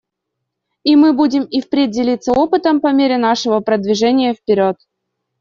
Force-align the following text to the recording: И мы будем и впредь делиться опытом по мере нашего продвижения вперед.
И 0.83 0.95
мы 0.95 1.13
будем 1.13 1.43
и 1.45 1.61
впредь 1.61 1.91
делиться 1.91 2.31
опытом 2.31 2.81
по 2.81 2.91
мере 2.91 3.19
нашего 3.19 3.59
продвижения 3.59 4.33
вперед. 4.33 4.77